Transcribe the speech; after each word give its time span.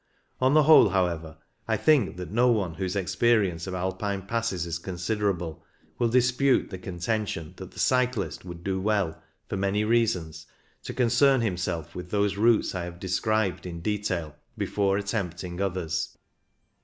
On 0.39 0.55
the 0.55 0.63
whole, 0.63 0.89
however, 0.89 1.37
I 1.67 1.77
think 1.77 2.17
that 2.17 2.31
no 2.31 2.47
one 2.49 2.73
whose 2.73 2.95
experience 2.95 3.67
of 3.67 3.75
Alpine 3.75 4.23
passes 4.23 4.65
is 4.65 4.79
considerable 4.79 5.63
will 5.99 6.07
dispute 6.09 6.71
the 6.71 6.79
contention 6.79 7.53
that 7.57 7.69
the 7.69 7.77
cyclist 7.79 8.43
would 8.43 8.63
do 8.63 8.81
well, 8.81 9.21
for 9.47 9.57
many 9.57 9.83
reasons, 9.83 10.47
to 10.85 10.93
concern 10.95 11.41
himself 11.41 11.93
with 11.93 12.09
those 12.09 12.35
routes 12.35 12.73
I 12.73 12.85
have 12.85 12.99
described 12.99 13.67
in 13.67 13.79
detail 13.81 14.35
before 14.57 14.97
attempting 14.97 15.61
others. 15.61 16.17